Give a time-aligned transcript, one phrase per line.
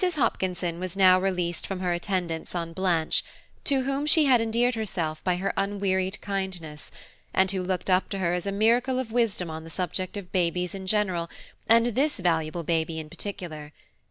[0.03, 3.23] HOPKINSON was now released from her attendance on Blanche,
[3.63, 6.89] to whom she had endeared herself by her unwearied kindness,
[7.35, 10.31] and who looked up to her as a miracle of wisdom on the subject of
[10.31, 11.29] babies in general,
[11.69, 13.73] and this valuable baby in particular.